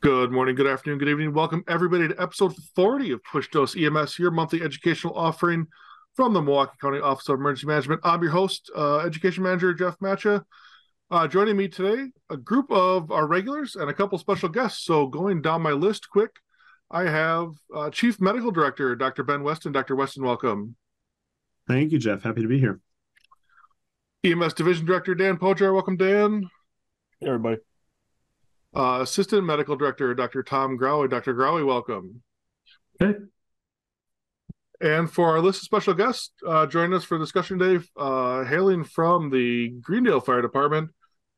[0.00, 1.32] Good morning, good afternoon, good evening.
[1.32, 5.66] Welcome everybody to episode 40 of Push Dose EMS, your monthly educational offering
[6.14, 8.02] from the Milwaukee County Office of Emergency Management.
[8.04, 10.44] I'm your host, uh, Education Manager Jeff Matcha.
[11.10, 14.84] Uh, joining me today, a group of our regulars and a couple special guests.
[14.84, 16.30] So going down my list quick,
[16.92, 19.24] I have uh, Chief Medical Director Dr.
[19.24, 19.72] Ben Weston.
[19.72, 19.96] Dr.
[19.96, 20.76] Weston, welcome.
[21.66, 22.22] Thank you, Jeff.
[22.22, 22.78] Happy to be here.
[24.22, 25.74] EMS Division Director Dan Pojar.
[25.74, 26.48] Welcome, Dan.
[27.18, 27.56] Hey, everybody.
[28.74, 30.42] Uh, Assistant Medical Director, Dr.
[30.42, 31.08] Tom Grawey.
[31.08, 31.34] Dr.
[31.34, 32.22] Grawey, welcome.
[32.98, 33.14] Hey.
[34.80, 38.84] And for our list of special guests, uh, joining us for discussion today, uh, hailing
[38.84, 40.90] from the Greendale Fire Department,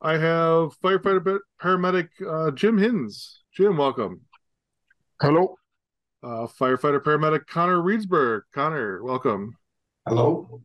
[0.02, 3.38] I have firefighter paramedic uh, Jim Hintz.
[3.54, 4.22] Jim, welcome.
[5.20, 5.56] Hello.
[6.22, 8.42] Uh, firefighter paramedic Connor Risberg.
[8.54, 9.56] Connor, welcome.
[10.06, 10.62] Hello.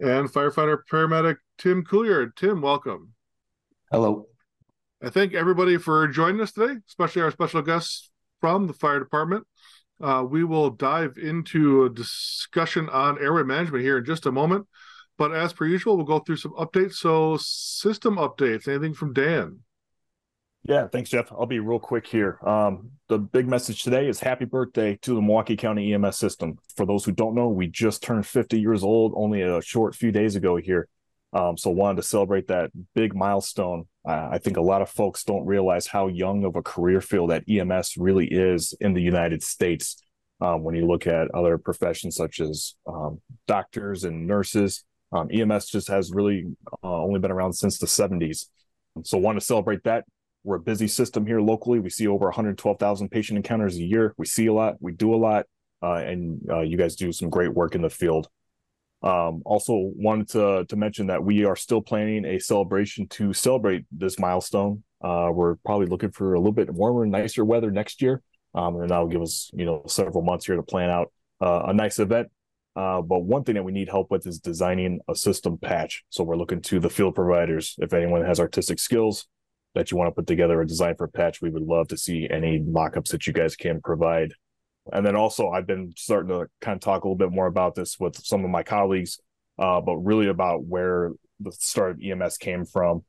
[0.00, 2.36] And firefighter paramedic Tim Couillard.
[2.36, 3.14] Tim, welcome.
[3.90, 4.26] Hello.
[5.00, 9.46] I thank everybody for joining us today, especially our special guests from the fire department.
[10.00, 14.66] Uh, we will dive into a discussion on airway management here in just a moment.
[15.16, 16.94] But as per usual, we'll go through some updates.
[16.94, 18.66] So, system updates.
[18.66, 19.60] Anything from Dan?
[20.64, 21.30] Yeah, thanks, Jeff.
[21.30, 22.38] I'll be real quick here.
[22.44, 26.58] Um, the big message today is happy birthday to the Milwaukee County EMS system.
[26.76, 30.10] For those who don't know, we just turned 50 years old only a short few
[30.10, 30.88] days ago here.
[31.32, 33.86] Um, so wanted to celebrate that big milestone.
[34.06, 37.30] Uh, I think a lot of folks don't realize how young of a career field
[37.30, 40.02] that EMS really is in the United States.
[40.40, 45.66] Um, when you look at other professions such as um, doctors and nurses, um, EMS
[45.66, 46.44] just has really
[46.82, 48.46] uh, only been around since the 70s.
[49.04, 50.04] So want to celebrate that.
[50.44, 51.80] We're a busy system here locally.
[51.80, 54.14] We see over 112,000 patient encounters a year.
[54.16, 54.76] We see a lot.
[54.80, 55.46] We do a lot,
[55.82, 58.28] uh, and uh, you guys do some great work in the field.
[59.02, 63.84] Um, also wanted to to mention that we are still planning a celebration to celebrate
[63.92, 64.82] this milestone.
[65.02, 68.22] Uh, we're probably looking for a little bit warmer, nicer weather next year,
[68.54, 71.72] um, and that'll give us you know several months here to plan out uh, a
[71.72, 72.28] nice event.
[72.74, 76.04] Uh, but one thing that we need help with is designing a system patch.
[76.10, 77.74] So we're looking to the field providers.
[77.78, 79.26] If anyone has artistic skills
[79.74, 81.96] that you want to put together a design for a patch, we would love to
[81.96, 84.32] see any mockups that you guys can provide
[84.92, 87.74] and then also, I've been starting to kind of talk a little bit more about
[87.74, 89.20] this with some of my colleagues,
[89.58, 93.04] uh, but really about where the start of EMS came from.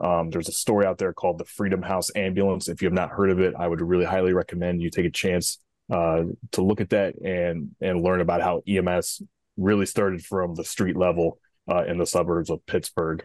[0.00, 2.68] Um, there's a story out there called the Freedom House Ambulance.
[2.68, 5.10] If you have not heard of it, I would really highly recommend you take a
[5.10, 5.58] chance
[5.92, 9.22] uh, to look at that and and learn about how EMS
[9.56, 11.38] really started from the street level
[11.70, 13.24] uh, in the suburbs of Pittsburgh.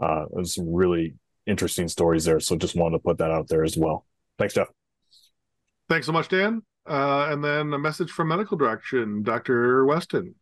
[0.00, 1.14] Uh, there's some really
[1.46, 2.40] interesting stories there.
[2.40, 4.06] So just wanted to put that out there as well.
[4.38, 4.68] Thanks, Jeff.
[5.88, 6.62] Thanks so much, Dan.
[6.90, 9.86] Uh, and then a message from medical direction, Dr.
[9.86, 10.34] Weston.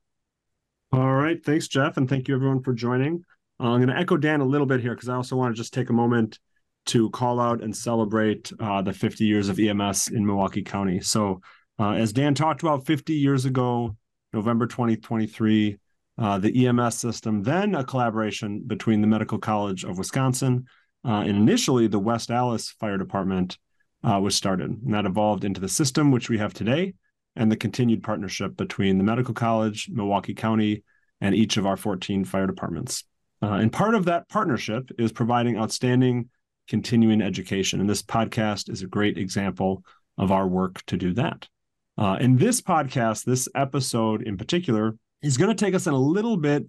[0.92, 1.44] All right.
[1.44, 1.98] Thanks, Jeff.
[1.98, 3.22] And thank you, everyone, for joining.
[3.60, 5.60] Uh, I'm going to echo Dan a little bit here because I also want to
[5.60, 6.38] just take a moment
[6.86, 11.00] to call out and celebrate uh, the 50 years of EMS in Milwaukee County.
[11.00, 11.42] So,
[11.78, 13.94] uh, as Dan talked about 50 years ago,
[14.32, 15.76] November 2023,
[16.16, 20.64] uh, the EMS system, then a collaboration between the Medical College of Wisconsin
[21.04, 23.58] uh, and initially the West Allis Fire Department
[24.04, 24.70] uh, was started.
[24.70, 26.94] And that evolved into the system which we have today
[27.36, 30.82] and the continued partnership between the Medical College, Milwaukee County,
[31.20, 33.04] and each of our 14 fire departments.
[33.42, 36.28] Uh, and part of that partnership is providing outstanding
[36.68, 37.80] continuing education.
[37.80, 39.84] And this podcast is a great example
[40.16, 41.48] of our work to do that.
[41.96, 45.98] Uh, and this podcast, this episode in particular, is going to take us in a
[45.98, 46.64] little bit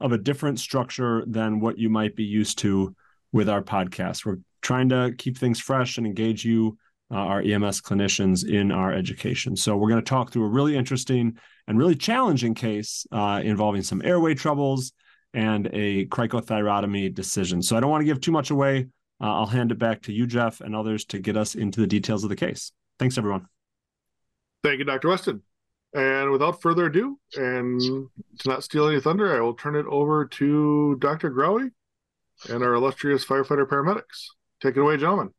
[0.00, 2.94] of a different structure than what you might be used to
[3.32, 4.26] with our podcast.
[4.26, 6.76] We're trying to keep things fresh and engage you,
[7.12, 9.54] uh, our EMS clinicians, in our education.
[9.54, 11.38] So we're going to talk through a really interesting
[11.68, 14.92] and really challenging case uh, involving some airway troubles
[15.34, 17.62] and a cricothyrotomy decision.
[17.62, 18.88] So I don't want to give too much away.
[19.20, 21.86] Uh, I'll hand it back to you, Jeff, and others to get us into the
[21.86, 22.72] details of the case.
[22.98, 23.46] Thanks, everyone.
[24.62, 25.08] Thank you, Dr.
[25.08, 25.42] Weston.
[25.92, 28.10] And without further ado, and to
[28.46, 31.30] not steal any thunder, I will turn it over to Dr.
[31.30, 31.70] Grawey
[32.48, 34.26] and our illustrious firefighter paramedics.
[34.64, 35.30] Take it away, gentlemen.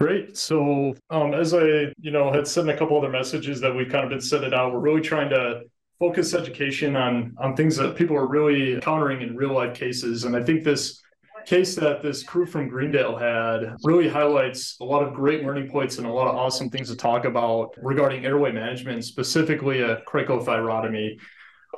[0.00, 0.36] Great.
[0.36, 4.02] So, um, as I, you know, had sent a couple other messages that we've kind
[4.02, 5.62] of been sending out, we're really trying to
[6.00, 10.24] focus education on on things that people are really encountering in real life cases.
[10.24, 11.00] And I think this
[11.46, 15.98] case that this crew from Greendale had really highlights a lot of great learning points
[15.98, 21.20] and a lot of awesome things to talk about regarding airway management, specifically a cricothyrotomy.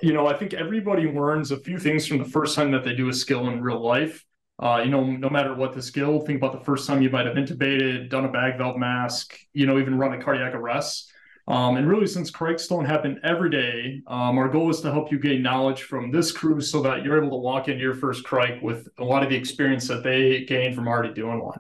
[0.01, 2.95] You know, I think everybody learns a few things from the first time that they
[2.95, 4.25] do a skill in real life.
[4.59, 7.27] Uh, you know, no matter what the skill, think about the first time you might
[7.27, 11.13] have intubated, done a bag valve mask, you know, even run a cardiac arrest.
[11.47, 15.13] Um, and really, since crics don't happen every day, um, our goal is to help
[15.13, 18.25] you gain knowledge from this crew so that you're able to walk into your first
[18.25, 21.59] cric with a lot of the experience that they gained from already doing one.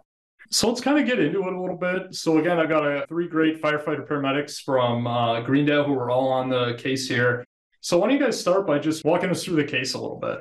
[0.50, 2.14] So let's kind of get into it a little bit.
[2.14, 6.28] So again, I've got a, three great firefighter paramedics from uh, Greendale who are all
[6.28, 7.44] on the case here.
[7.80, 10.18] So why don't you guys start by just walking us through the case a little
[10.18, 10.38] bit?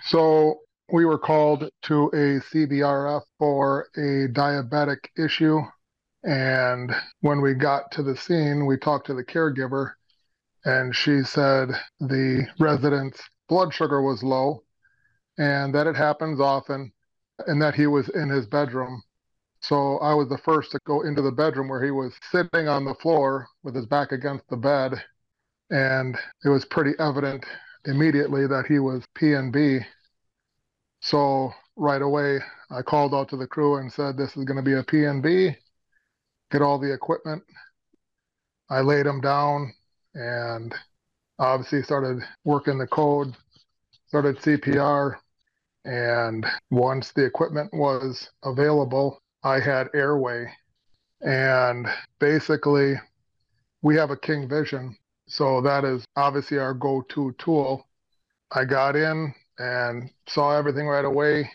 [0.00, 0.60] So
[0.90, 5.60] we were called to a CBRF for a diabetic issue.
[6.22, 9.92] And when we got to the scene, we talked to the caregiver,
[10.64, 11.68] and she said
[12.00, 14.62] the resident's blood sugar was low
[15.36, 16.92] and that it happens often
[17.46, 19.02] and that he was in his bedroom.
[19.60, 22.84] So I was the first to go into the bedroom where he was sitting on
[22.84, 25.02] the floor with his back against the bed.
[25.70, 27.44] And it was pretty evident
[27.86, 29.84] immediately that he was PNB.
[31.04, 32.40] So right away,
[32.70, 35.54] I called out to the crew and said, This is going to be a PNB.
[36.50, 37.42] Get all the equipment.
[38.70, 39.74] I laid him down
[40.14, 40.74] and
[41.38, 43.34] obviously started working the code,
[44.06, 45.16] started CPR,
[45.84, 50.50] and once the equipment was available, I had airway.
[51.20, 51.86] And
[52.18, 52.94] basically,
[53.82, 54.96] we have a King Vision.
[55.28, 57.86] So that is obviously our go to tool.
[58.50, 61.50] I got in and saw everything right away.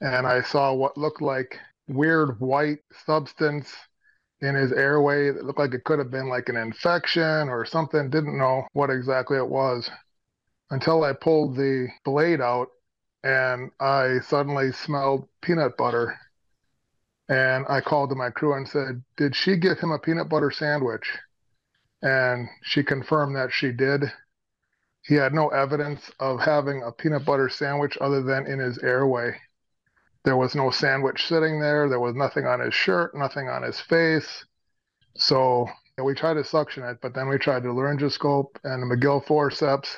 [0.00, 3.74] And I saw what looked like weird white substance
[4.40, 8.08] in his airway that looked like it could have been like an infection or something.
[8.10, 9.90] Didn't know what exactly it was
[10.70, 12.68] until I pulled the blade out
[13.22, 16.16] and I suddenly smelled peanut butter.
[17.28, 20.50] And I called to my crew and said, Did she give him a peanut butter
[20.50, 21.18] sandwich?
[22.02, 24.04] And she confirmed that she did.
[25.10, 29.40] He had no evidence of having a peanut butter sandwich other than in his airway.
[30.22, 31.88] There was no sandwich sitting there.
[31.88, 34.44] There was nothing on his shirt, nothing on his face.
[35.16, 35.68] So
[36.00, 39.96] we tried to suction it, but then we tried the laryngoscope and the Magill forceps,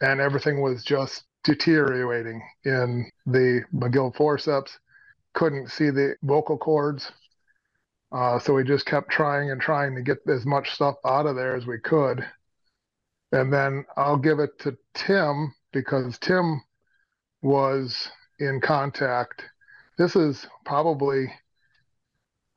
[0.00, 4.76] and everything was just deteriorating in the Magill forceps.
[5.34, 7.12] Couldn't see the vocal cords.
[8.10, 11.36] Uh, so we just kept trying and trying to get as much stuff out of
[11.36, 12.26] there as we could.
[13.32, 16.62] And then I'll give it to Tim because Tim
[17.40, 18.08] was
[18.38, 19.42] in contact.
[19.98, 21.32] This is probably,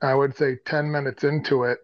[0.01, 1.79] I would say, 10 minutes into it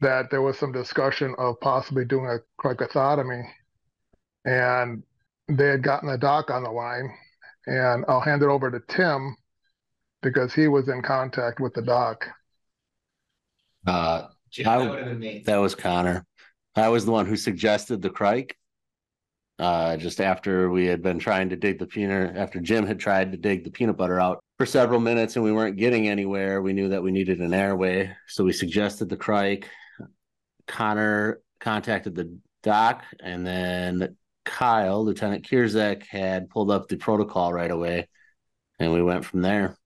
[0.00, 3.44] that there was some discussion of possibly doing a cricothotomy.
[4.44, 5.02] And
[5.48, 7.10] they had gotten the doc on the line,
[7.66, 9.36] and I'll hand it over to Tim
[10.22, 12.26] because he was in contact with the doc.
[13.86, 14.28] Uh,
[14.58, 15.42] that would have been me.
[15.46, 16.26] That was Connor.
[16.74, 18.56] I was the one who suggested the cric.
[19.58, 23.30] Uh, just after we had been trying to dig the peanut, after Jim had tried
[23.32, 26.72] to dig the peanut butter out for several minutes and we weren't getting anywhere, we
[26.72, 28.14] knew that we needed an airway.
[28.26, 29.68] So we suggested the cric.
[30.66, 37.70] Connor contacted the doc and then Kyle, Lieutenant Kierzek, had pulled up the protocol right
[37.70, 38.08] away,
[38.78, 39.76] and we went from there.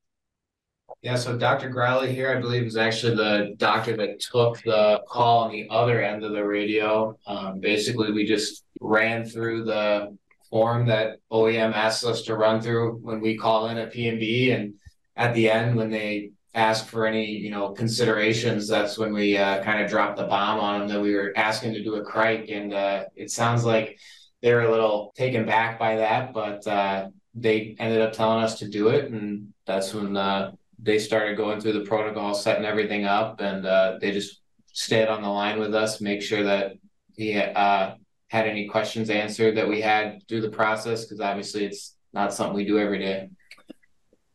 [1.06, 1.70] Yeah, so Dr.
[1.70, 6.02] Grawey here, I believe, is actually the doctor that took the call on the other
[6.02, 7.16] end of the radio.
[7.28, 10.18] Um, basically, we just ran through the
[10.50, 14.74] form that OEM asks us to run through when we call in a PNB, and
[15.14, 19.62] at the end, when they ask for any, you know, considerations, that's when we uh,
[19.62, 22.50] kind of dropped the bomb on them that we were asking to do a cric,
[22.50, 23.96] and uh, it sounds like
[24.42, 28.58] they were a little taken back by that, but uh, they ended up telling us
[28.58, 33.04] to do it, and that's when uh, they started going through the protocol, setting everything
[33.04, 34.40] up, and uh, they just
[34.72, 36.72] stayed on the line with us, make sure that
[37.14, 37.94] he uh,
[38.28, 42.56] had any questions answered that we had through the process, because obviously it's not something
[42.56, 43.28] we do every day.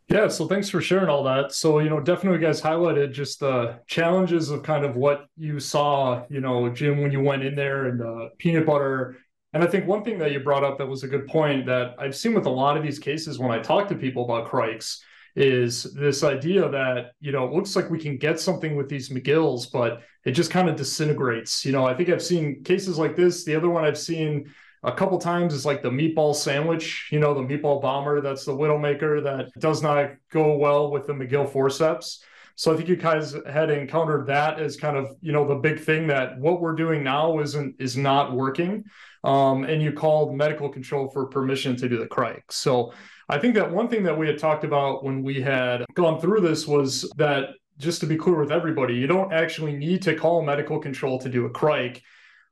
[0.07, 1.53] Yeah, so thanks for sharing all that.
[1.53, 6.25] So, you know, definitely guys highlighted just the challenges of kind of what you saw,
[6.29, 9.17] you know, Jim, when you went in there and uh, peanut butter
[9.53, 11.95] and I think one thing that you brought up that was a good point that
[11.99, 15.03] I've seen with a lot of these cases when I talk to people about crics
[15.35, 19.09] is this idea that, you know, it looks like we can get something with these
[19.09, 21.65] Magills, but it just kind of disintegrates.
[21.65, 23.43] You know, I think I've seen cases like this.
[23.43, 24.51] The other one I've seen
[24.83, 28.19] a couple times is like the meatball sandwich, you know, the meatball bomber.
[28.19, 32.23] That's the Widowmaker that does not go well with the Magill forceps.
[32.55, 35.79] So I think you guys had encountered that as kind of, you know, the big
[35.79, 38.83] thing that what we're doing now isn't is not working
[39.23, 42.51] um, and you called medical control for permission to do the cric.
[42.51, 42.93] So
[43.31, 46.41] I think that one thing that we had talked about when we had gone through
[46.41, 50.43] this was that just to be clear with everybody, you don't actually need to call
[50.43, 52.01] medical control to do a cric.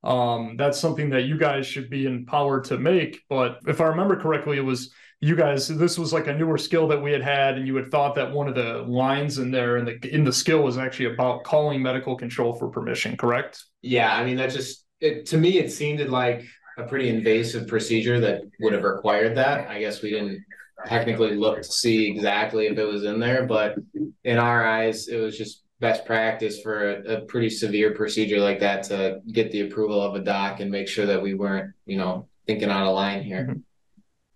[0.06, 3.20] Um, that's something that you guys should be empowered to make.
[3.28, 5.68] But if I remember correctly, it was you guys.
[5.68, 8.32] This was like a newer skill that we had had, and you had thought that
[8.32, 11.82] one of the lines in there in the in the skill was actually about calling
[11.82, 13.18] medical control for permission.
[13.18, 13.66] Correct?
[13.82, 16.46] Yeah, I mean that just it, to me it seemed like
[16.78, 19.68] a pretty invasive procedure that would have required that.
[19.68, 20.42] I guess we didn't
[20.86, 23.76] technically look to see exactly if it was in there, but
[24.24, 28.60] in our eyes, it was just best practice for a, a, pretty severe procedure like
[28.60, 31.98] that to get the approval of a doc and make sure that we weren't, you
[31.98, 33.44] know, thinking out of line here.
[33.44, 33.60] Mm-hmm.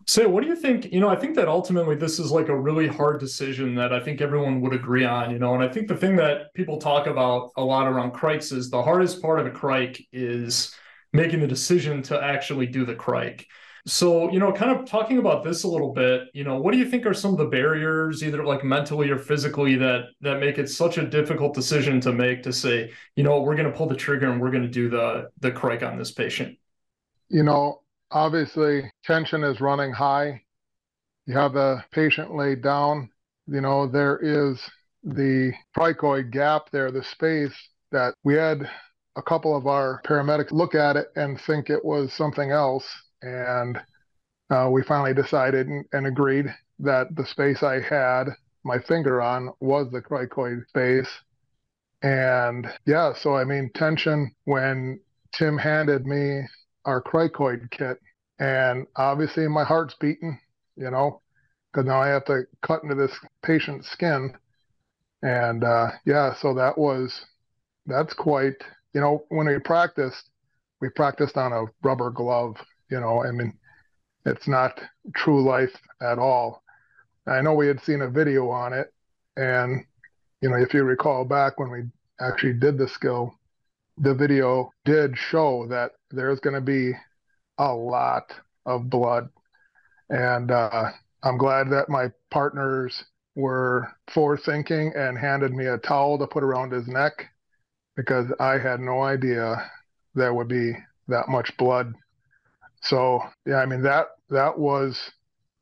[0.06, 0.92] So, what do you think?
[0.92, 4.02] You know, I think that ultimately this is like a really hard decision that I
[4.02, 7.08] think everyone would agree on, you know, and I think the thing that people talk
[7.08, 10.76] about a lot around crics is the hardest part of a cric is
[11.14, 13.48] making the decision to actually do the cric.
[13.86, 16.78] So, you know, kind of talking about this a little bit, you know, what do
[16.78, 20.58] you think are some of the barriers, either like mentally or physically, that that make
[20.58, 23.88] it such a difficult decision to make to say, you know, we're going to pull
[23.88, 26.58] the trigger and we're going to do the the cric on this patient?
[27.28, 30.44] You know, obviously tension is running high.
[31.26, 33.10] You have the patient laid down.
[33.48, 34.62] You know, there is
[35.04, 37.54] the cricoid gap there, the space
[37.92, 38.70] that we had
[39.18, 42.86] a couple of our paramedics look at it and think it was something else
[43.24, 43.80] and
[44.50, 46.46] uh, we finally decided and, and, agreed
[46.80, 48.26] that the space I had
[48.64, 51.10] my finger on was the cricoid space.
[52.02, 55.00] And yeah, so I mean, tension when
[55.34, 56.42] Tim handed me
[56.86, 57.98] our cricoid kit,
[58.40, 60.38] and obviously my heart's beating,
[60.76, 61.22] you know,
[61.72, 64.36] because now I have to cut into this patient's skin.
[65.22, 67.26] And uh, yeah, so that was,
[67.86, 68.56] that's quite,
[68.94, 70.30] you know, when we practiced,
[70.82, 72.58] we practiced on a rubber glove
[72.94, 73.58] you know, I mean,
[74.24, 74.80] it's not
[75.16, 76.62] true life at all.
[77.26, 78.94] I know we had seen a video on it,
[79.36, 79.84] and
[80.42, 81.84] you know, if you recall back when we
[82.22, 83.34] actually did the skill,
[83.98, 86.94] the video did show that there's going to be
[87.58, 88.32] a lot
[88.68, 89.30] of blood,
[90.12, 90.92] and uh,
[91.24, 93.04] I'm glad that my partners
[93.36, 97.26] were forethinking and handed me a towel to put around his neck
[97.96, 99.72] because I had no idea
[100.14, 100.74] there would be
[101.08, 101.96] that much blood
[102.84, 105.12] so yeah, I mean that that was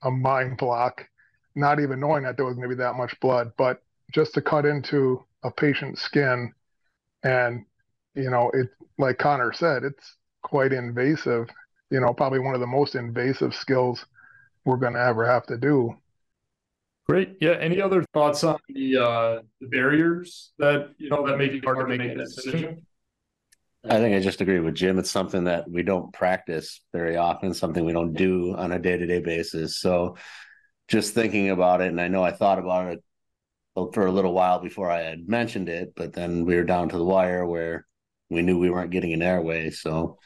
[0.03, 1.07] a mind block,
[1.55, 4.41] not even knowing that there was going to be that much blood, but just to
[4.41, 6.51] cut into a patient's skin,
[7.23, 7.65] and
[8.15, 11.47] you know it like Connor said, it's quite invasive.
[11.89, 14.05] You know, probably one of the most invasive skills
[14.65, 15.95] we're going to ever have to do.
[17.07, 17.37] Great.
[17.41, 17.57] Yeah.
[17.59, 21.79] Any other thoughts on the uh, the barriers that you know that make it hard
[21.79, 22.85] to make that decision?
[23.83, 25.00] I think I just agree with Jim.
[25.00, 28.95] It's something that we don't practice very often, something we don't do on a day
[28.97, 29.77] to day basis.
[29.77, 30.17] So
[30.88, 33.03] just thinking about it, and I know I thought about it
[33.93, 36.97] for a little while before I had mentioned it, but then we were down to
[36.97, 37.88] the wire where
[38.29, 39.71] we knew we weren't getting an airway.
[39.71, 40.19] So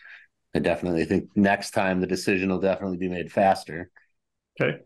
[0.53, 3.89] I definitely think next time the decision will definitely be made faster.
[4.59, 4.79] Okay.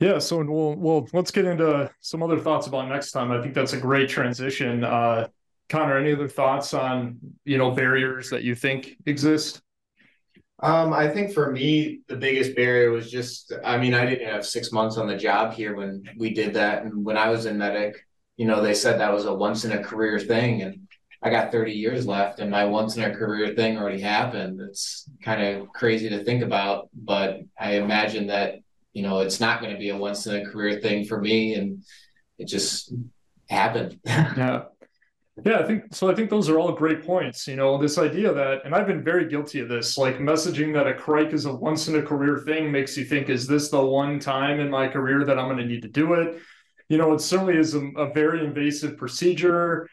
[0.00, 3.30] Yeah, so we'll we'll let's get into some other thoughts about next time.
[3.30, 4.84] I think that's a great transition.
[4.84, 5.28] Uh,
[5.68, 9.62] Connor, any other thoughts on you know barriers that you think exist?
[10.60, 14.46] Um, I think for me, the biggest barrier was just, I mean, I didn't have
[14.46, 16.82] six months on the job here when we did that.
[16.82, 18.06] And when I was in medic,
[18.36, 20.62] you know, they said that was a once in a career thing.
[20.62, 20.88] And
[21.22, 24.60] I got 30 years left and my once in a career thing already happened.
[24.60, 28.60] It's kind of crazy to think about, but I imagine that,
[28.94, 31.54] you know, it's not going to be a once in a career thing for me.
[31.54, 31.84] And
[32.38, 32.94] it just
[33.50, 34.00] happened.
[34.06, 34.64] yeah.
[35.44, 36.10] Yeah, I think so.
[36.10, 37.46] I think those are all great points.
[37.46, 40.86] You know, this idea that, and I've been very guilty of this, like messaging that
[40.86, 43.84] a cric is a once in a career thing makes you think, is this the
[43.84, 46.38] one time in my career that I'm going to need to do it?
[46.88, 49.90] You know, it certainly is a, a very invasive procedure.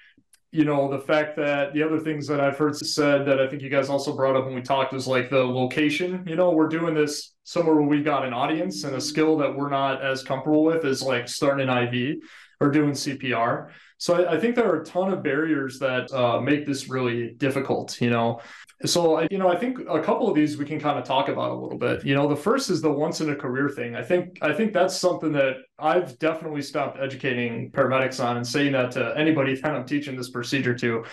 [0.51, 3.63] You know, the fact that the other things that I've heard said that I think
[3.63, 6.23] you guys also brought up when we talked was like the location.
[6.25, 9.53] You know, we're doing this somewhere where we've got an audience and a skill that
[9.53, 12.19] we're not as comfortable with is like starting an IV
[12.62, 13.71] or doing CPR.
[13.97, 17.31] So I, I, think there are a ton of barriers that uh, make this really
[17.38, 18.41] difficult, you know.
[18.85, 21.29] So I, you know, I think a couple of these we can kind of talk
[21.29, 22.05] about a little bit.
[22.05, 23.95] You know, the first is the once in a career thing.
[23.95, 28.73] I think I think that's something that I've definitely stopped educating paramedics on and saying
[28.73, 31.05] that to anybody that I'm teaching this procedure to,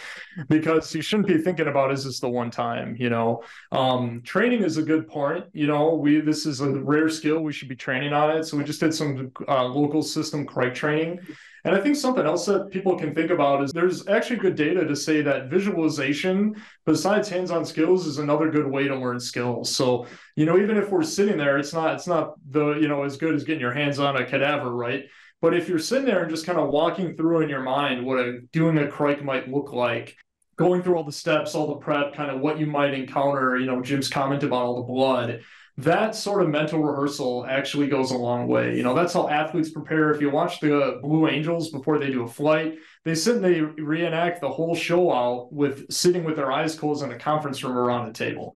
[0.48, 2.96] because you shouldn't be thinking about is this the one time.
[2.98, 5.44] You know, um, training is a good point.
[5.52, 7.40] You know, we this is a rare skill.
[7.40, 8.44] We should be training on it.
[8.44, 11.20] So we just did some uh, local system cric training
[11.64, 14.86] and I think something else that people can think about is there's actually good data
[14.86, 19.74] to say that visualization, besides hands-on skills, is another good way to learn skills.
[19.74, 23.04] So, you know, even if we're sitting there, it's not it's not the, you know,
[23.04, 25.04] as good as getting your hands on a cadaver, right?
[25.42, 28.18] But if you're sitting there and just kind of walking through in your mind what
[28.18, 30.16] a doing a cric might look like,
[30.60, 33.66] going through all the steps, all the prep, kind of what you might encounter, you
[33.66, 35.40] know, Jim's comment about all the blood
[35.84, 38.76] that sort of mental rehearsal actually goes a long way.
[38.76, 40.10] You know, that's how athletes prepare.
[40.10, 43.60] If you watch the Blue Angels before they do a flight, they sit and they
[43.60, 47.76] reenact the whole show out with sitting with their eyes closed in a conference room
[47.76, 48.56] around a table.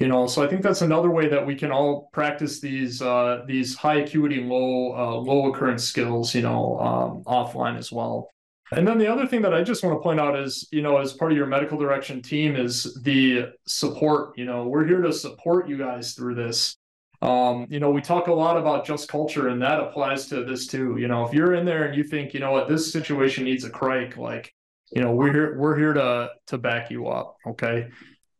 [0.00, 3.44] you know so i think that's another way that we can all practice these uh,
[3.46, 8.33] these high acuity low uh, low occurrence skills you know um, offline as well
[8.76, 10.98] and then the other thing that i just want to point out is you know
[10.98, 15.12] as part of your medical direction team is the support you know we're here to
[15.12, 16.76] support you guys through this.
[17.22, 20.66] Um, you know we talk a lot about just culture and that applies to this
[20.66, 20.96] too.
[20.98, 22.68] You know if you're in there and you think you know what?
[22.68, 24.52] This situation needs a cric like
[24.92, 27.88] you know we're here we're here to to back you up okay?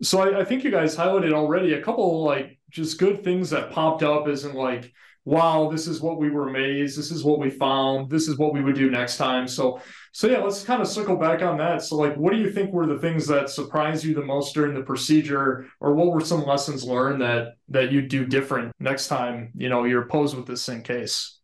[0.03, 3.71] So I, I, think you guys highlighted already a couple like just good things that
[3.71, 4.93] popped up isn't like
[5.25, 8.53] wow this is what we were amazed this is what we found this is what
[8.53, 9.49] we would do next time.
[9.49, 9.81] So
[10.15, 11.83] so yeah let's kind of circle back on that.
[11.83, 14.75] So like what do you think were the things that surprised you the most during
[14.75, 15.67] the procedure?
[15.81, 19.85] Or what were some lessons learned that that you do different next time you know
[19.85, 21.41] you're posed with this same case?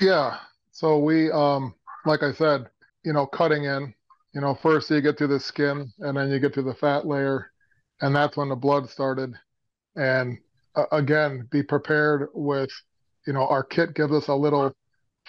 [0.00, 0.38] Yeah.
[0.72, 2.66] So we um like i said
[3.04, 3.94] you know cutting in
[4.34, 7.06] you know first you get to the skin and then you get to the fat
[7.06, 7.52] layer
[8.02, 9.34] and that's when the blood started.
[9.96, 10.38] And
[10.74, 12.70] uh, again, be prepared with,
[13.26, 14.72] you know, our kit gives us a little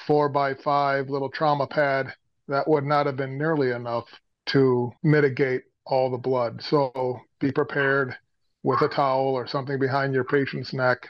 [0.08, 2.13] four by five little trauma pad
[2.48, 4.06] that would not have been nearly enough
[4.48, 6.62] to mitigate all the blood.
[6.62, 8.16] So be prepared
[8.64, 11.08] with a towel or something behind your patient's neck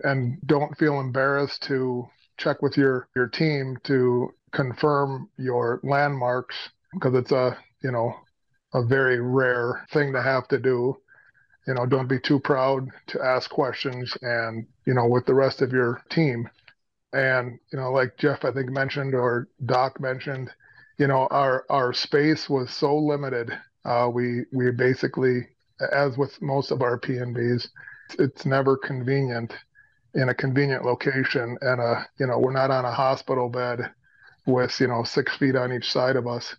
[0.00, 6.56] and don't feel embarrassed to check with your your team to confirm your landmarks
[6.92, 8.14] because it's a you know
[8.74, 10.96] a very rare thing to have to do.
[11.66, 15.60] You know, don't be too proud to ask questions and, you know, with the rest
[15.60, 16.48] of your team.
[17.12, 20.50] And, you know, like Jeff, I think mentioned or Doc mentioned,
[20.98, 23.50] you know, our, our space was so limited.
[23.84, 25.48] Uh, we, we basically,
[25.92, 27.68] as with most of our PNBs,
[28.18, 29.54] it's never convenient
[30.14, 31.56] in a convenient location.
[31.60, 33.92] And, uh, you know, we're not on a hospital bed
[34.46, 36.56] with, you know, six feet on each side of us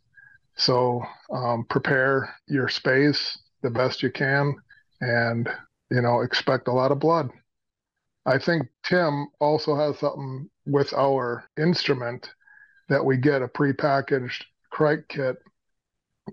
[0.59, 4.55] so um, prepare your space the best you can,
[5.01, 5.47] and
[5.89, 7.29] you know expect a lot of blood.
[8.25, 12.29] I think Tim also has something with our instrument
[12.89, 15.37] that we get a prepackaged cric kit.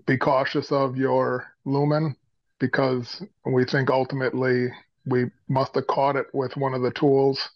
[0.05, 2.15] Be cautious of your lumen
[2.59, 4.69] because we think ultimately
[5.05, 7.49] we must have caught it with one of the tools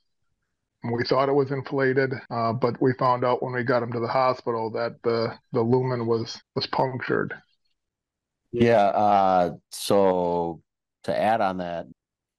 [0.83, 3.99] we thought it was inflated, uh, but we found out when we got him to
[3.99, 7.35] the hospital that the the lumen was was punctured.
[8.51, 8.85] Yeah.
[8.85, 10.61] Uh, so
[11.03, 11.85] to add on that,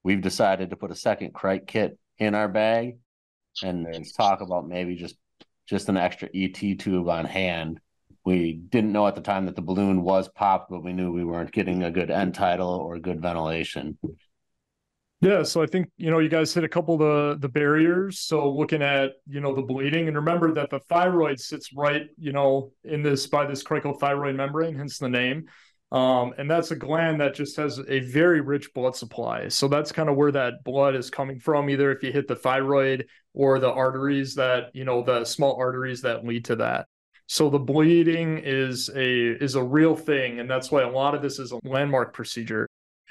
[0.03, 2.99] we've decided to put a second cric kit in our bag,
[3.63, 5.17] and there's talk about maybe just
[5.67, 7.81] just an extra ET tube on hand.
[8.25, 11.25] We didn't know at the time that the balloon was popped, but we knew we
[11.25, 13.99] weren't getting a good end tidal or good ventilation.
[15.21, 18.19] Yeah, so I think you know you guys hit a couple of the the barriers.
[18.19, 22.33] So looking at you know the bleeding, and remember that the thyroid sits right you
[22.33, 25.45] know in this by this cricothyroid membrane, hence the name.
[25.93, 29.49] Um, and that's a gland that just has a very rich blood supply.
[29.49, 32.35] So that's kind of where that blood is coming from, either if you hit the
[32.35, 36.87] thyroid or the arteries that you know the small arteries that lead to that.
[37.27, 41.21] So the bleeding is a is a real thing, and that's why a lot of
[41.21, 42.67] this is a landmark procedure.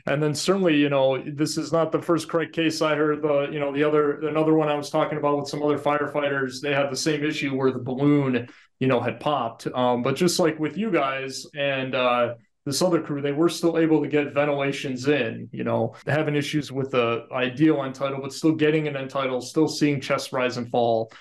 [0.08, 3.22] And then certainly, you know, this is not the first cric case I heard.
[3.22, 6.62] The you know the other another one I was talking about with some other firefighters,
[6.62, 8.48] they had the same issue where the balloon,
[8.80, 9.68] you know, had popped.
[9.68, 12.34] Um, but just like with you guys and uh,
[12.66, 15.50] this other crew, they were still able to get ventilations in.
[15.52, 19.42] You know, having issues with the ideal end tidal, but still getting an end tidal,
[19.42, 21.12] still seeing chest rise and fall.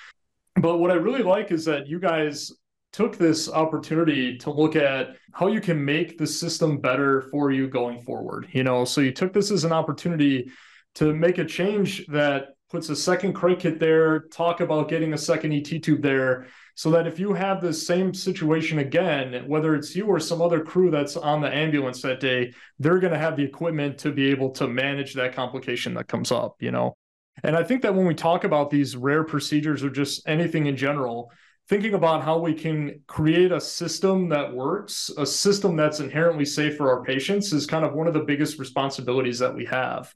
[0.57, 2.53] But what I really like is that you guys
[2.93, 7.69] took this opportunity to look at how you can make the system better for you
[7.69, 8.49] going forward.
[8.53, 10.51] You know, so you took this as an opportunity
[10.97, 15.19] to make a change that puts a second cric kit there, talk about getting a
[15.19, 19.95] second ET tube there, so that if you have the same situation again, whether it's
[19.95, 23.37] you or some other crew that's on the ambulance that day, they're going to have
[23.37, 26.95] the equipment to be able to manage that complication that comes up, you know.
[27.43, 30.77] And I think that when we talk about these rare procedures or just anything in
[30.77, 31.33] general,
[31.69, 36.77] thinking about how we can create a system that works, a system that's inherently safe
[36.77, 40.13] for our patients is kind of one of the biggest responsibilities that we have.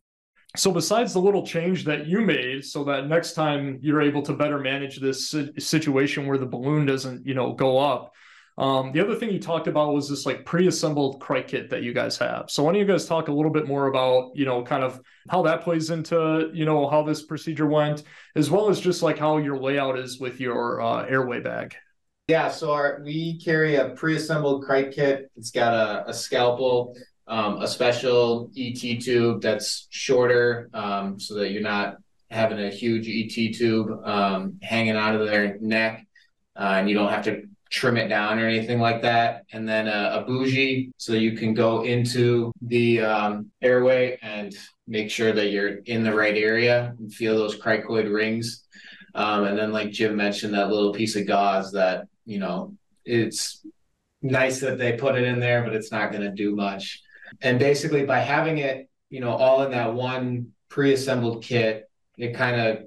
[0.57, 4.33] So, besides the little change that you made, so that next time you're able to
[4.33, 8.13] better manage this situation where the balloon doesn't, you know, go up,
[8.57, 11.93] um, the other thing you talked about was this like pre-assembled cric kit that you
[11.93, 12.49] guys have.
[12.49, 15.01] So why don't you guys talk a little bit more about, you know, kind of
[15.29, 18.05] how that plays into, you know, how this procedure went,
[18.37, 21.75] as well as just like how your layout is with your uh, airway bag.
[22.29, 25.31] Yeah, so our, we carry a pre-assembled cric kit.
[25.37, 31.51] It's got a, a scalpel, um, a special ET tube that's shorter, um, so that
[31.51, 31.97] you're not
[32.31, 36.07] having a huge ET tube um, hanging out of their neck,
[36.57, 39.45] uh, and you don't have to trim it down or anything like that.
[39.53, 44.55] And then a, a bougie so you can go into the um, airway and
[44.87, 48.65] make sure that you're in the right area and feel those cricoid rings.
[49.15, 53.65] Um, and then, like Jim mentioned, that little piece of gauze that, you know, it's
[54.23, 57.01] nice that they put it in there, but it's not going to do much.
[57.43, 62.61] And basically, by having it, you know, all in that one pre-assembled kit, it kind
[62.61, 62.85] of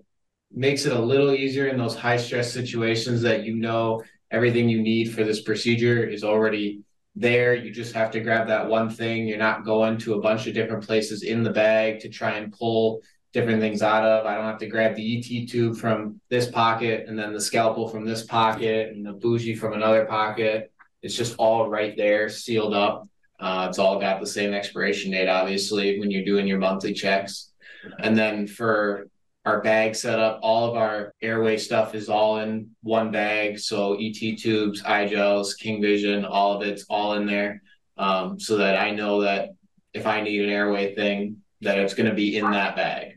[0.52, 4.82] makes it a little easier in those high stress situations that you know everything you
[4.82, 6.82] need for this procedure is already
[7.16, 7.56] there.
[7.56, 9.28] You just have to grab that one thing.
[9.28, 12.54] You're not going to a bunch of different places in the bag to try and
[12.54, 13.02] pull
[13.34, 14.26] different things out of.
[14.26, 17.88] I don't have to grab the ET tube from this pocket and then the scalpel
[17.88, 20.72] from this pocket and the bougie from another pocket.
[21.02, 23.08] It's just all right there, sealed up.
[23.40, 27.52] Uh, it's all got the same expiration date, obviously, when you're doing your monthly checks.
[28.00, 29.08] And then for
[29.46, 33.60] our bag setup, all of our airway stuff is all in one bag.
[33.60, 37.62] So ET tubes, i-gels, King Vision, all of it's all in there.
[37.98, 39.50] Um, so that I know that
[39.94, 43.14] if I need an airway thing, that it's going to be in that bag.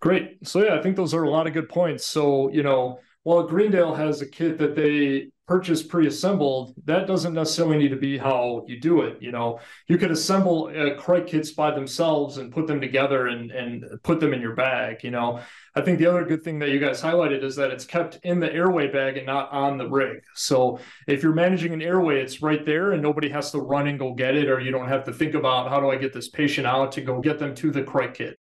[0.00, 0.46] Great.
[0.46, 2.06] So yeah, I think those are a lot of good points.
[2.06, 7.78] So, you know, while Greendale has a kit that they purchase pre-assembled, that doesn't necessarily
[7.78, 9.16] need to be how you do it.
[9.20, 9.58] You know,
[9.88, 14.20] you could assemble uh, cric kits by themselves and put them together and and put
[14.20, 15.02] them in your bag.
[15.02, 15.40] You know,
[15.74, 18.40] I think the other good thing that you guys highlighted is that it's kept in
[18.40, 20.22] the airway bag and not on the rig.
[20.34, 23.98] So if you're managing an airway, it's right there and nobody has to run and
[23.98, 26.28] go get it, or you don't have to think about how do I get this
[26.28, 28.36] patient out to go get them to the cric kit.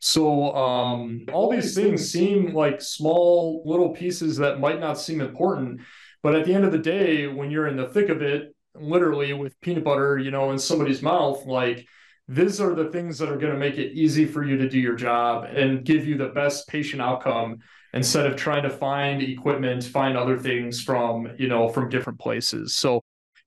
[0.00, 5.82] So um, all these things seem like small little pieces that might not seem important,
[6.22, 9.32] but at the end of the day, when you're in the thick of it, literally
[9.32, 11.86] with peanut butter, you know, in somebody's mouth, like
[12.28, 14.78] these are the things that are going to make it easy for you to do
[14.78, 17.58] your job and give you the best patient outcome
[17.92, 22.76] instead of trying to find equipment, find other things from, you know, from different places.
[22.76, 23.00] So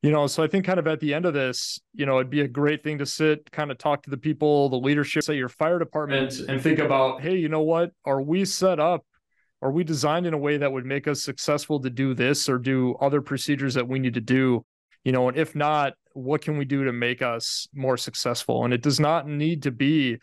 [0.03, 2.29] you know so i think kind of at the end of this you know it'd
[2.29, 5.35] be a great thing to sit kind of talk to the people the leadership at
[5.35, 9.05] your fire department and think about hey you know what are we set up
[9.63, 12.57] are we designed in a way that would make us successful to do this or
[12.57, 14.65] do other procedures that we need to do?
[15.03, 18.65] You know and if not what can we do to make us more successful?
[18.65, 20.17] And it does not need to be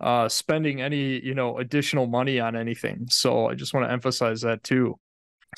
[0.00, 3.06] uh, spending any you know additional money on anything.
[3.10, 4.98] So i just want to emphasize that too.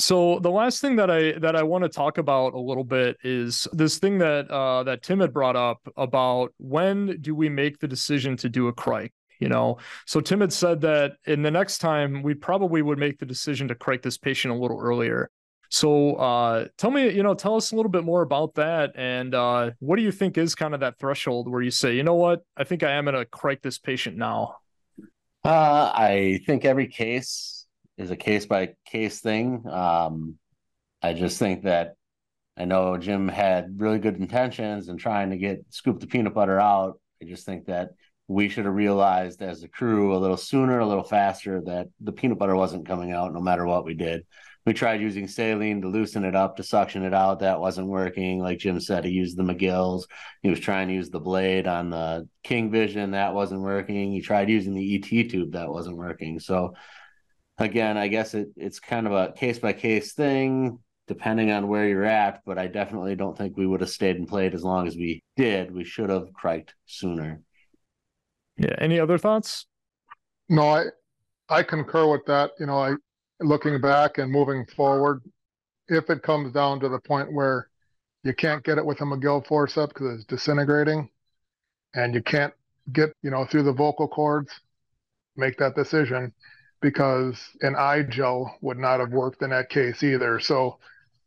[0.00, 3.16] So the last thing that I that I want to talk about a little bit
[3.24, 7.78] is this thing that uh, that Tim had brought up about when do we make
[7.78, 9.12] the decision to do a cric?
[9.38, 13.18] You know, so Tim had said that in the next time we probably would make
[13.18, 15.30] the decision to cric this patient a little earlier.
[15.70, 19.34] So uh, tell me, you know, tell us a little bit more about that, and
[19.34, 22.14] uh, what do you think is kind of that threshold where you say, you know
[22.14, 24.56] what, I think I am going to cric this patient now.
[25.44, 27.66] Uh, I think every case
[27.98, 29.62] is a case by case thing.
[29.68, 30.36] Um,
[31.02, 31.94] I just think that
[32.56, 36.58] I know Jim had really good intentions in trying to get scoop the peanut butter
[36.58, 36.98] out.
[37.22, 37.90] I just think that
[38.28, 42.12] we should have realized as a crew a little sooner, a little faster that the
[42.12, 44.26] peanut butter wasn't coming out no matter what we did.
[44.66, 47.40] We tried using saline to loosen it up, to suction it out.
[47.40, 48.40] That wasn't working.
[48.40, 50.04] Like Jim said, he used the Magills.
[50.42, 53.12] He was trying to use the blade on the King Vision.
[53.12, 54.12] That wasn't working.
[54.12, 55.52] He tried using the ET tube.
[55.52, 56.38] That wasn't working.
[56.38, 56.74] So
[57.56, 61.88] again, I guess it, it's kind of a case by case thing, depending on where
[61.88, 62.42] you're at.
[62.44, 65.22] But I definitely don't think we would have stayed and played as long as we
[65.34, 65.74] did.
[65.74, 67.40] We should have cricked sooner.
[68.58, 68.74] Yeah.
[68.78, 69.66] Any other thoughts?
[70.48, 70.84] No, I
[71.48, 72.50] I concur with that.
[72.58, 72.94] You know, I
[73.40, 75.22] looking back and moving forward,
[75.88, 77.68] if it comes down to the point where
[78.24, 81.08] you can't get it with a Magill forceps because it's disintegrating,
[81.94, 82.52] and you can't
[82.92, 84.52] get you know through the vocal cords,
[85.36, 86.32] make that decision
[86.80, 90.38] because an i-gel would not have worked in that case either.
[90.38, 90.78] So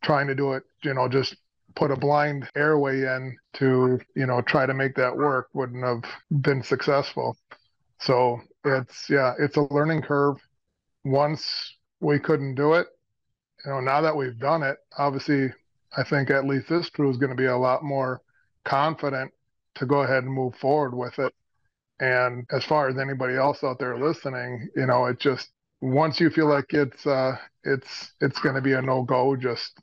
[0.02, 1.36] trying to do it, you know, just
[1.74, 6.02] put a blind airway in to, you know, try to make that work wouldn't have
[6.42, 7.36] been successful.
[8.00, 10.36] So it's, yeah, it's a learning curve.
[11.04, 12.86] Once we couldn't do it,
[13.64, 15.52] you know, now that we've done it, obviously,
[15.96, 18.22] I think at least this crew is going to be a lot more
[18.64, 19.32] confident
[19.76, 21.32] to go ahead and move forward with it.
[22.00, 26.30] And as far as anybody else out there listening, you know, it just once you
[26.30, 29.80] feel like it's uh it's it's going to be a no go, just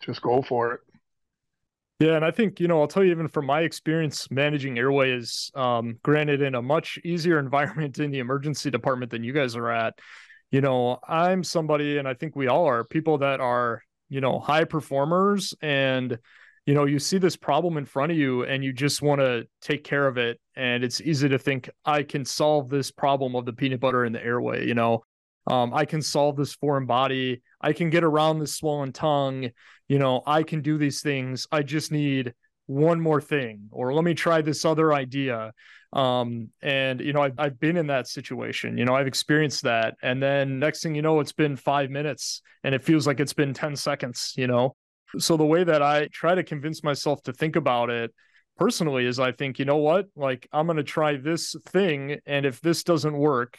[0.00, 0.80] just go for it.
[1.98, 5.12] Yeah, and I think you know I'll tell you even from my experience managing airway
[5.12, 9.56] is um, granted in a much easier environment in the emergency department than you guys
[9.56, 9.98] are at.
[10.50, 14.38] You know, I'm somebody, and I think we all are people that are you know
[14.38, 16.18] high performers and
[16.66, 19.46] you know you see this problem in front of you and you just want to
[19.60, 23.44] take care of it and it's easy to think i can solve this problem of
[23.44, 25.02] the peanut butter in the airway you know
[25.46, 27.42] Um, I can solve this foreign body.
[27.60, 29.50] I can get around this swollen tongue.
[29.88, 31.46] You know, I can do these things.
[31.52, 32.34] I just need
[32.66, 35.52] one more thing, or let me try this other idea.
[35.92, 38.76] Um, and you know, I've I've been in that situation.
[38.76, 39.94] You know, I've experienced that.
[40.02, 43.32] And then next thing you know, it's been five minutes, and it feels like it's
[43.32, 44.32] been ten seconds.
[44.36, 44.74] You know,
[45.18, 48.12] so the way that I try to convince myself to think about it
[48.58, 50.06] personally is I think, you know what?
[50.16, 52.18] Like, I'm going to try this thing.
[52.26, 53.58] And if this doesn't work,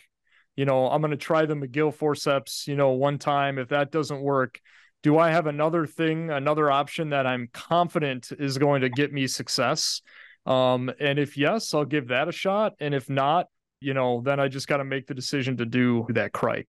[0.58, 3.60] you know, I'm going to try the Magill forceps, you know, one time.
[3.60, 4.60] If that doesn't work,
[5.04, 9.28] do I have another thing, another option that I'm confident is going to get me
[9.28, 10.02] success?
[10.48, 12.74] Um, and if yes, I'll give that a shot.
[12.80, 13.48] And if not,
[13.80, 16.68] you know, then I just got to make the decision to do that cric.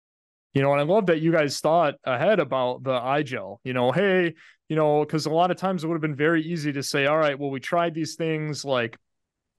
[0.52, 3.60] You know, and I love that you guys thought ahead about the i-gel.
[3.64, 4.34] You know, hey,
[4.68, 7.06] you know, because a lot of times it would have been very easy to say,
[7.06, 8.98] all right, well, we tried these things like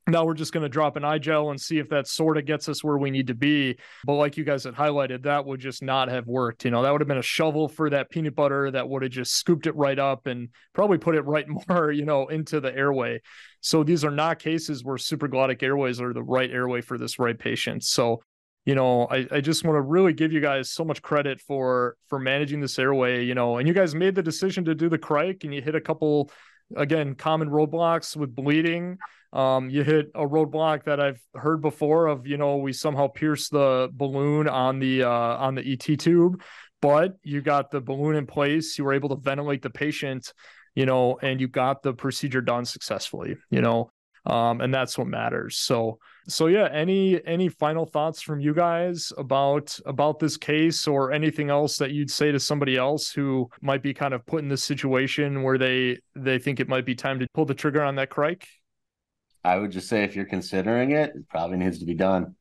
[0.09, 2.69] now we're just going to drop an i-gel and see if that sort of gets
[2.69, 3.77] us where we need to be.
[4.05, 6.65] But like you guys had highlighted, that would just not have worked.
[6.65, 9.11] You know, that would have been a shovel for that peanut butter that would have
[9.11, 12.75] just scooped it right up and probably put it right more, you know, into the
[12.75, 13.21] airway.
[13.61, 17.37] So these are not cases where supraglottic airways are the right airway for this right
[17.37, 17.83] patient.
[17.83, 18.21] So
[18.65, 21.95] you know, I, I just want to really give you guys so much credit for
[22.07, 24.97] for managing this airway, you know, and you guys made the decision to do the
[24.97, 26.29] cric and you hit a couple
[26.75, 28.97] again common roadblocks with bleeding.
[29.31, 33.51] Um, you hit a roadblock that I've heard before of, you know, we somehow pierced
[33.51, 36.41] the balloon on the uh on the ET tube,
[36.81, 40.33] but you got the balloon in place, you were able to ventilate the patient,
[40.73, 43.91] you know, and you got the procedure done successfully, you know
[44.25, 45.57] um, and that's what matters.
[45.57, 46.69] So, so yeah.
[46.71, 51.91] Any any final thoughts from you guys about about this case or anything else that
[51.91, 55.57] you'd say to somebody else who might be kind of put in this situation where
[55.57, 58.47] they they think it might be time to pull the trigger on that cric?
[59.43, 62.35] I would just say if you're considering it, it probably needs to be done.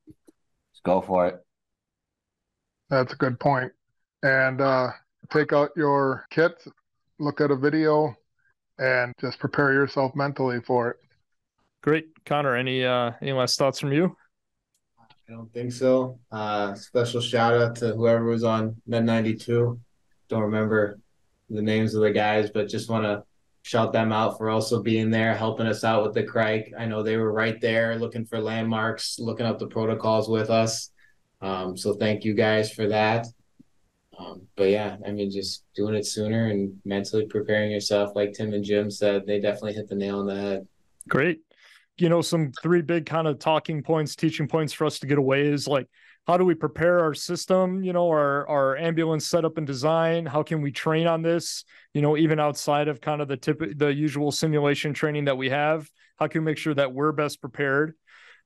[0.73, 1.37] Just go for it.
[2.91, 3.73] That's a good point.
[4.23, 4.91] And uh,
[5.31, 6.65] take out your kit,
[7.19, 8.15] look at a video,
[8.79, 10.97] and just prepare yourself mentally for it.
[11.83, 12.57] Great, Connor.
[12.57, 14.17] Any uh, any last thoughts from you?
[14.99, 16.19] I don't think so.
[16.33, 19.79] Uh, special shout out to whoever was on Med 92.
[20.29, 20.99] Don't remember
[21.51, 23.23] the names of the guys, but just want to
[23.69, 26.73] shout them out for also being there, helping us out with the cric.
[26.79, 30.91] I know they were right there looking for landmarks, looking up the protocols with us.
[31.43, 33.27] Um, so thank you guys for that.
[34.19, 38.55] Um, but yeah, I mean, just doing it sooner and mentally preparing yourself, like Tim
[38.55, 40.67] and Jim said, they definitely hit the nail on the head.
[41.07, 41.43] Great
[41.99, 45.19] you know, some three big kind of talking points, teaching points for us to get
[45.19, 45.89] away is like,
[46.29, 50.27] how do we prepare our system, you know, our, our ambulance setup and design?
[50.27, 51.65] How can we train on this,
[51.95, 55.49] you know, even outside of kind of the tip, the usual simulation training that we
[55.49, 55.89] have?
[56.19, 57.95] How can we make sure that we're best prepared?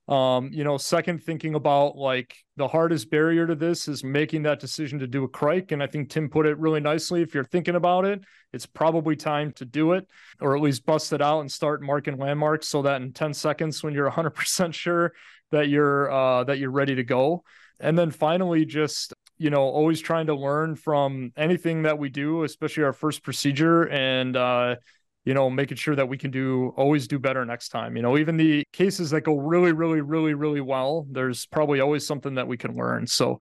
[0.07, 4.61] Um, you know, second, thinking about like the hardest barrier to this is making that
[4.61, 5.73] decision to do a cric.
[5.73, 7.21] And I think Tim put it really nicely.
[7.21, 10.07] If you're thinking about it, it's probably time to do it,
[10.41, 13.83] or at least bust it out and start marking landmarks so that in 10 seconds,
[13.83, 15.13] when you're 100% sure
[15.51, 17.43] that you're uh, that you're ready to go.
[17.83, 22.45] And then finally, just you know, always trying to learn from anything that we do,
[22.45, 24.77] especially our first procedure, and uh,
[25.25, 27.97] you know, making sure that we can do always do better next time.
[27.97, 32.07] You know, even the cases that go really, really, really, really well, there's probably always
[32.07, 33.07] something that we can learn.
[33.07, 33.41] So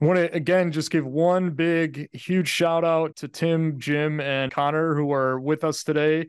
[0.00, 4.52] I want to again just give one big, huge shout out to Tim, Jim, and
[4.52, 6.26] Connor who are with us today.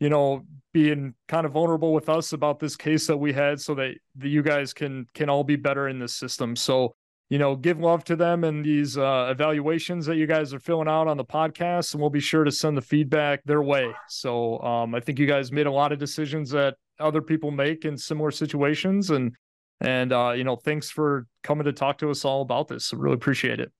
[0.00, 3.74] You know, being kind of vulnerable with us about this case that we had, so
[3.76, 6.56] that, that you guys can can all be better in this system.
[6.56, 6.94] So
[7.28, 10.88] you know, give love to them and these uh, evaluations that you guys are filling
[10.88, 13.92] out on the podcast, and we'll be sure to send the feedback their way.
[14.08, 17.84] So um, I think you guys made a lot of decisions that other people make
[17.84, 19.34] in similar situations, and
[19.80, 22.92] and uh, you know, thanks for coming to talk to us all about this.
[22.92, 23.72] I really appreciate it.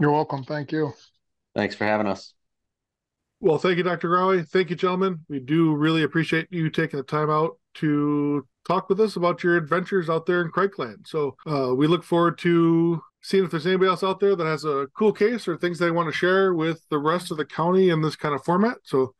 [0.00, 0.44] You're welcome.
[0.44, 0.92] Thank you.
[1.54, 2.34] Thanks for having us.
[3.42, 4.08] Well, thank you, Dr.
[4.08, 4.48] Grawey.
[4.48, 5.18] Thank you, gentlemen.
[5.28, 9.56] We do really appreciate you taking the time out to talk with us about your
[9.56, 11.04] adventures out there in Cric Land.
[11.08, 14.64] So uh, we look forward to seeing if there's anybody else out there that has
[14.64, 17.90] a cool case or things they want to share with the rest of the county
[17.90, 18.76] in this kind of format.
[18.84, 19.12] So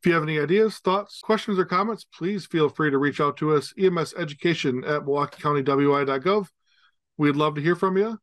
[0.00, 3.36] if you have any ideas, thoughts, questions, or comments, please feel free to reach out
[3.36, 6.48] to us, EMS Education at MilwaukeeCountyWI.gov.
[7.18, 8.16] We'd love to hear from you.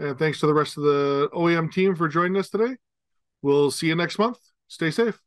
[0.00, 2.74] And thanks to the rest of the OEM team for joining us today.
[3.42, 4.38] We'll see you next month.
[4.68, 5.18] Stay safe.